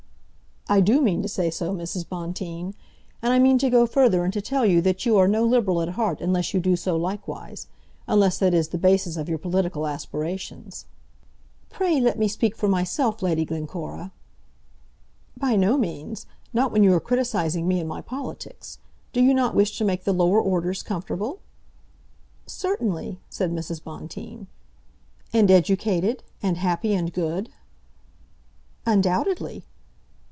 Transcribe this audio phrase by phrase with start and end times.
[0.69, 2.07] "I do mean to say so, Mrs.
[2.07, 2.75] Bonteen.
[3.21, 5.81] And I mean to go further, and to tell you that you are no Liberal
[5.81, 7.67] at heart unless you do so likewise;
[8.07, 10.85] unless that is the basis of your political aspirations."
[11.69, 14.13] "Pray let me speak for myself, Lady Glencora."
[15.35, 18.77] "By no means, not when you are criticising me and my politics.
[19.11, 21.39] Do you not wish to make the lower orders comfortable?"
[22.45, 23.83] "Certainly," said Mrs.
[23.83, 24.47] Bonteen.
[25.33, 27.49] "And educated, and happy and good?"
[28.85, 29.65] "Undoubtedly."